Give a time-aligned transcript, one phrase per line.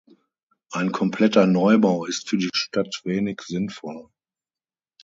[0.71, 4.09] Ein kompletter Neubau ist für die Stadt wenig sinnvoll.